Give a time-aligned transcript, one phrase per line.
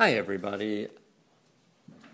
[0.00, 0.88] Hi, everybody.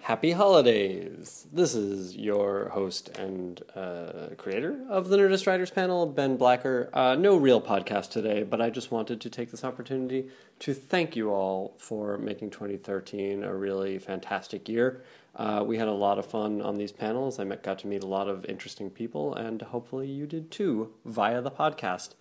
[0.00, 1.46] Happy holidays!
[1.52, 6.88] This is your host and uh, creator of the Nerdist Writers panel, Ben Blacker.
[6.94, 11.14] Uh, no real podcast today, but I just wanted to take this opportunity to thank
[11.14, 15.04] you all for making 2013 a really fantastic year.
[15.36, 17.38] Uh, we had a lot of fun on these panels.
[17.38, 20.94] I met, got to meet a lot of interesting people, and hopefully you did too
[21.04, 22.14] via the podcast.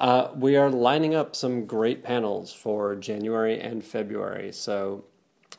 [0.00, 4.50] Uh, we are lining up some great panels for January and February.
[4.50, 5.04] So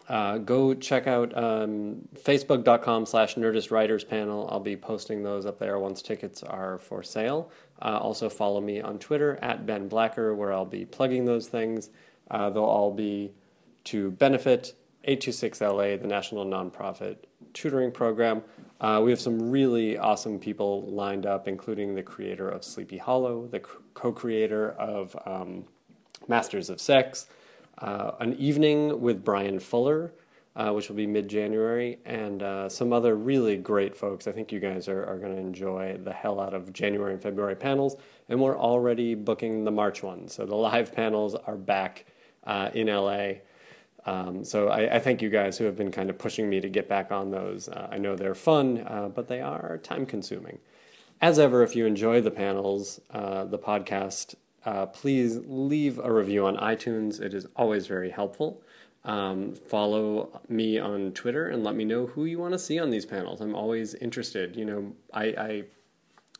[0.09, 4.49] uh, go check out um, facebook.com slash nerdist writers panel.
[4.51, 7.51] I'll be posting those up there once tickets are for sale.
[7.83, 11.91] Uh, also follow me on Twitter at Ben Blacker, where I'll be plugging those things.
[12.31, 13.33] Uh, they'll all be
[13.83, 14.73] to benefit
[15.07, 17.17] 826LA, the national nonprofit
[17.53, 18.43] tutoring program.
[18.79, 23.47] Uh, we have some really awesome people lined up, including the creator of Sleepy Hollow,
[23.47, 23.59] the
[23.93, 25.65] co creator of um,
[26.27, 27.27] Masters of Sex,
[27.79, 30.13] uh, an evening with Bryan Fuller,
[30.55, 34.27] uh, which will be mid January, and uh, some other really great folks.
[34.27, 37.21] I think you guys are, are going to enjoy the hell out of January and
[37.21, 37.95] February panels,
[38.29, 40.33] and we're already booking the March ones.
[40.33, 42.05] So the live panels are back
[42.45, 43.33] uh, in LA.
[44.05, 46.69] Um, so I, I, thank you guys who have been kind of pushing me to
[46.69, 47.69] get back on those.
[47.69, 50.57] Uh, I know they're fun, uh, but they are time consuming.
[51.21, 54.33] As ever, if you enjoy the panels, uh, the podcast,
[54.65, 57.21] uh, please leave a review on iTunes.
[57.21, 58.63] It is always very helpful.
[59.03, 62.89] Um, follow me on Twitter and let me know who you want to see on
[62.89, 63.41] these panels.
[63.41, 64.55] I'm always interested.
[64.55, 65.63] You know, I, I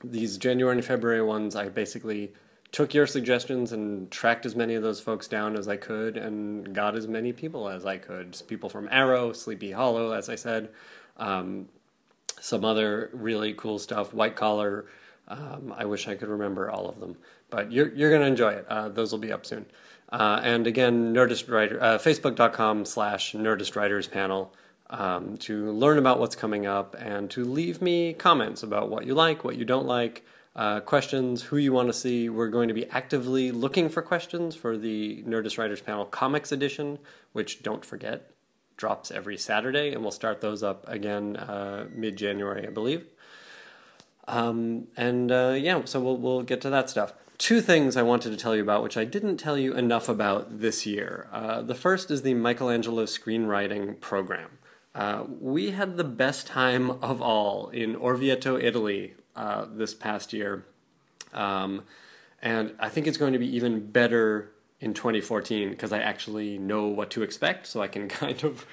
[0.03, 2.33] these January and February ones, I basically
[2.71, 6.73] took your suggestions and tracked as many of those folks down as I could and
[6.73, 8.41] got as many people as I could.
[8.47, 10.69] People from Arrow, Sleepy Hollow, as I said,
[11.17, 11.67] um,
[12.39, 14.85] some other really cool stuff, White Collar.
[15.27, 17.17] Um, I wish I could remember all of them,
[17.49, 18.65] but you're you're gonna enjoy it.
[18.67, 19.65] Uh, those will be up soon.
[20.11, 24.53] Uh, and again, Nerdist Writer, uh, Facebook.com slash Nerdist Writers panel
[24.89, 29.13] um, to learn about what's coming up and to leave me comments about what you
[29.13, 30.25] like, what you don't like
[30.55, 32.29] uh, questions, who you want to see.
[32.29, 36.99] We're going to be actively looking for questions for the Nerdist Writers Panel Comics Edition,
[37.31, 38.31] which don't forget
[38.77, 43.05] drops every Saturday, and we'll start those up again uh, mid January, I believe.
[44.27, 47.13] Um, and uh, yeah, so we'll we'll get to that stuff.
[47.37, 50.59] Two things I wanted to tell you about, which I didn't tell you enough about
[50.59, 51.27] this year.
[51.31, 54.59] Uh, the first is the Michelangelo Screenwriting Program.
[54.93, 60.65] Uh, we had the best time of all in Orvieto, Italy, uh, this past year.
[61.33, 61.83] Um,
[62.41, 66.87] and I think it's going to be even better in 2014 because I actually know
[66.87, 68.65] what to expect, so I can kind of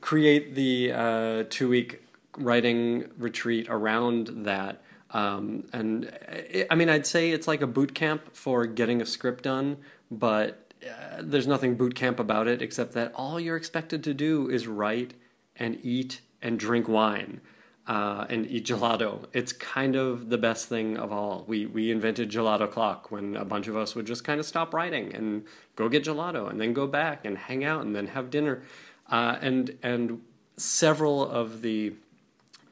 [0.00, 2.02] create the uh, two week
[2.36, 4.82] writing retreat around that.
[5.10, 9.06] Um, and it, I mean, I'd say it's like a boot camp for getting a
[9.06, 9.78] script done,
[10.10, 14.48] but uh, there's nothing boot camp about it except that all you're expected to do
[14.48, 15.14] is write
[15.56, 17.40] and eat and drink wine
[17.88, 19.24] uh, and eat gelato.
[19.32, 21.44] It's kind of the best thing of all.
[21.48, 24.74] We we invented gelato clock when a bunch of us would just kind of stop
[24.74, 25.44] writing and
[25.74, 28.62] go get gelato and then go back and hang out and then have dinner.
[29.10, 30.20] Uh, and and
[30.58, 31.94] several of the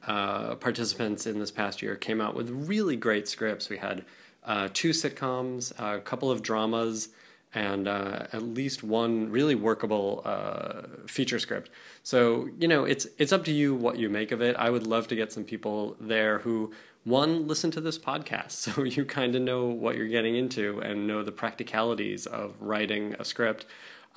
[0.05, 3.69] uh, participants in this past year came out with really great scripts.
[3.69, 4.05] We had
[4.45, 7.09] uh, two sitcoms, a couple of dramas,
[7.53, 11.69] and uh, at least one really workable uh, feature script.
[12.03, 14.55] So you know, it's it's up to you what you make of it.
[14.57, 18.83] I would love to get some people there who one listen to this podcast, so
[18.83, 23.25] you kind of know what you're getting into and know the practicalities of writing a
[23.25, 23.65] script.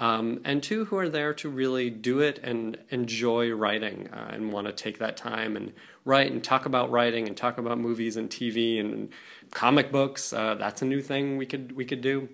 [0.00, 4.50] Um, and two who are there to really do it and enjoy writing uh, and
[4.50, 5.74] want to take that time and
[6.06, 9.10] write and talk about writing and talk about movies and TV and
[9.50, 10.32] comic books.
[10.32, 12.30] Uh, that's a new thing we could we could do.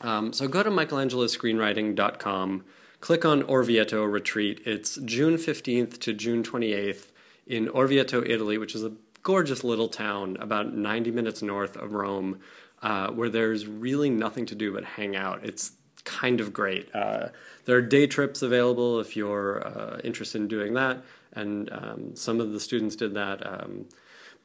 [0.00, 2.64] Um, so go to michelangelo.screenwriting.com,
[3.00, 4.62] click on Orvieto Retreat.
[4.64, 7.08] It's June 15th to June 28th
[7.46, 8.92] in Orvieto, Italy, which is a
[9.22, 12.40] gorgeous little town about 90 minutes north of Rome,
[12.82, 15.44] uh, where there's really nothing to do but hang out.
[15.44, 15.72] It's
[16.04, 16.88] kind of great.
[16.94, 17.28] Uh,
[17.66, 22.40] there are day trips available if you're uh, interested in doing that, and um, some
[22.40, 23.46] of the students did that.
[23.46, 23.86] Um,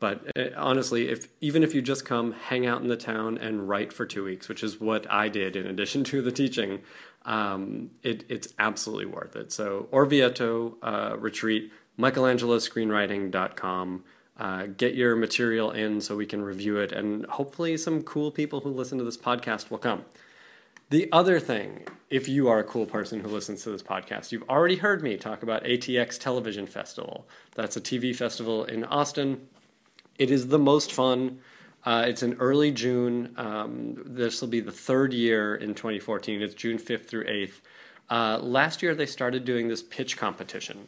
[0.05, 3.67] but uh, honestly, if even if you just come, hang out in the town and
[3.67, 6.81] write for two weeks, which is what I did in addition to the teaching,
[7.25, 9.51] um, it, it's absolutely worth it.
[9.51, 14.03] So Orvieto uh, retreat, MichelangeloScreenwriting.com.
[14.37, 18.59] Uh, get your material in so we can review it, and hopefully, some cool people
[18.59, 20.05] who listen to this podcast will come.
[20.91, 24.47] The other thing, if you are a cool person who listens to this podcast, you've
[24.47, 27.27] already heard me talk about ATX Television Festival.
[27.55, 29.47] That's a TV festival in Austin
[30.17, 31.39] it is the most fun.
[31.85, 33.33] Uh, it's in early June.
[33.37, 36.41] Um, this will be the third year in 2014.
[36.41, 37.61] It's June 5th through 8th.
[38.09, 40.87] Uh, last year, they started doing this pitch competition,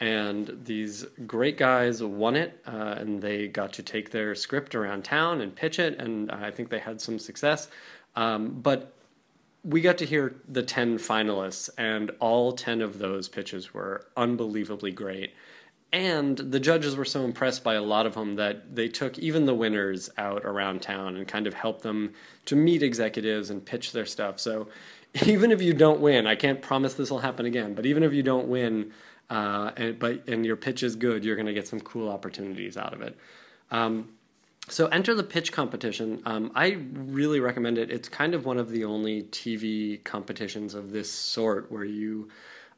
[0.00, 5.04] and these great guys won it, uh, and they got to take their script around
[5.04, 7.68] town and pitch it, and I think they had some success.
[8.16, 8.92] Um, but
[9.64, 14.92] we got to hear the 10 finalists, and all 10 of those pitches were unbelievably
[14.92, 15.34] great.
[15.90, 19.46] And the judges were so impressed by a lot of them that they took even
[19.46, 22.12] the winners out around town and kind of helped them
[22.44, 24.38] to meet executives and pitch their stuff.
[24.38, 24.68] So
[25.26, 28.12] even if you don't win, I can't promise this will happen again, but even if
[28.12, 28.92] you don't win,
[29.30, 32.76] uh, and but and your pitch is good, you're going to get some cool opportunities
[32.76, 33.16] out of it.
[33.70, 34.10] Um,
[34.68, 36.22] so enter the pitch competition.
[36.26, 37.90] Um, I really recommend it.
[37.90, 42.28] It's kind of one of the only TV competitions of this sort where you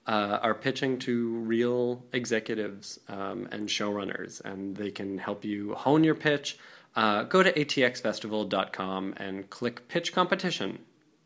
[0.07, 6.05] uh, are pitching to real executives um, and showrunners, and they can help you hone
[6.05, 6.59] your pitch.
[6.97, 10.79] Uh, go to atxfestival.com and click pitch competition.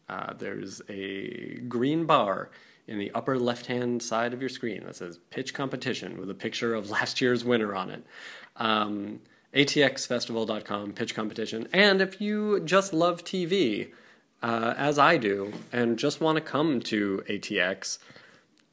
[0.08, 2.50] Uh, there's a green bar
[2.86, 6.34] in the upper left hand side of your screen that says pitch competition with a
[6.34, 8.04] picture of last year's winner on it.
[8.56, 9.20] Um,
[9.54, 11.68] atxfestival.com, pitch competition.
[11.72, 13.92] And if you just love TV,
[14.42, 17.98] uh, as I do, and just want to come to ATX,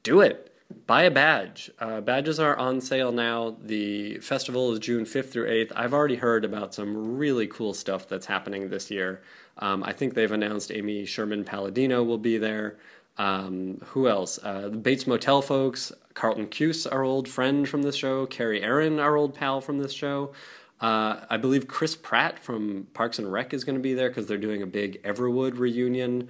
[0.02, 0.48] do it.
[0.86, 1.70] Buy a badge.
[1.78, 3.56] Uh, badges are on sale now.
[3.62, 5.72] The festival is June 5th through 8th.
[5.76, 9.22] I've already heard about some really cool stuff that's happening this year.
[9.58, 12.78] Um, I think they've announced Amy Sherman Palladino will be there.
[13.18, 14.38] Um, who else?
[14.42, 19.00] Uh, the Bates Motel folks, Carlton Cuse, our old friend from this show, Kerry Ehrin,
[19.00, 20.32] our old pal from this show.
[20.80, 24.26] Uh, I believe Chris Pratt from Parks and Rec is going to be there because
[24.26, 26.28] they're doing a big Everwood reunion.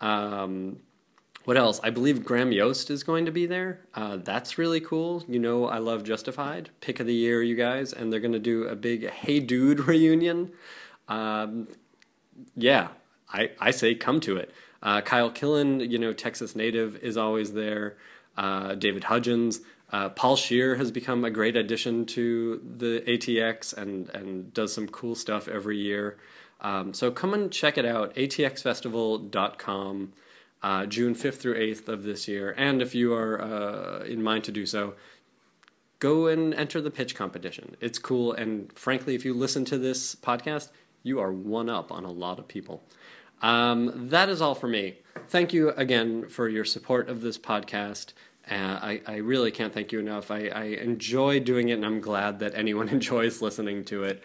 [0.00, 0.78] Um,
[1.50, 1.80] what else?
[1.82, 3.80] I believe Graham Yost is going to be there.
[3.92, 5.24] Uh, that's really cool.
[5.26, 6.70] You know, I love Justified.
[6.80, 7.92] Pick of the year, you guys.
[7.92, 10.52] And they're going to do a big Hey Dude reunion.
[11.08, 11.66] Um,
[12.54, 12.90] yeah,
[13.32, 14.54] I, I say come to it.
[14.80, 17.96] Uh, Kyle Killen, you know, Texas native, is always there.
[18.36, 19.58] Uh, David Hudgins.
[19.90, 24.86] Uh, Paul Scheer has become a great addition to the ATX and, and does some
[24.86, 26.16] cool stuff every year.
[26.60, 30.12] Um, so come and check it out, atxfestival.com,
[30.62, 32.54] uh, June 5th through 8th of this year.
[32.56, 34.94] And if you are uh, in mind to do so,
[35.98, 37.76] go and enter the pitch competition.
[37.80, 38.32] It's cool.
[38.32, 40.70] And frankly, if you listen to this podcast,
[41.02, 42.82] you are one up on a lot of people.
[43.42, 44.98] Um, that is all for me.
[45.28, 48.12] Thank you again for your support of this podcast.
[48.50, 50.30] Uh, I, I really can't thank you enough.
[50.30, 54.22] I, I enjoy doing it, and I'm glad that anyone enjoys listening to it.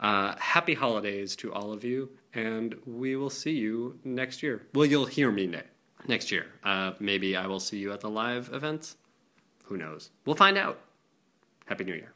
[0.00, 4.66] Uh, happy holidays to all of you, and we will see you next year.
[4.74, 5.62] Well, you'll hear me ne-
[6.06, 6.46] next year.
[6.62, 8.96] Uh, maybe I will see you at the live events.
[9.64, 10.10] Who knows?
[10.24, 10.80] We'll find out.
[11.66, 12.12] Happy New Year.